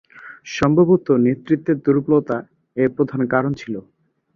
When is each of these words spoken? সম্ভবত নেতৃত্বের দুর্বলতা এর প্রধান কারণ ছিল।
সম্ভবত 0.51 1.07
নেতৃত্বের 1.25 1.77
দুর্বলতা 1.85 2.37
এর 2.77 2.89
প্রধান 2.97 3.21
কারণ 3.33 3.51
ছিল। 3.61 3.75